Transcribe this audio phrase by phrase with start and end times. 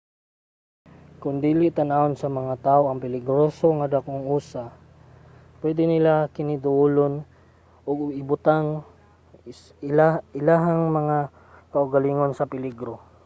[1.21, 4.63] kon dili tan-awon sa mga tawo nga peligroso ang dagkong usa
[5.61, 7.13] pwede nila kiniduolon
[7.89, 8.67] ug ibutang
[10.39, 11.17] ilahang mga
[11.73, 12.95] kaugalingon sa peligro